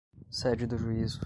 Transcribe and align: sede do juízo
sede 0.31 0.65
do 0.67 0.75
juízo 0.77 1.19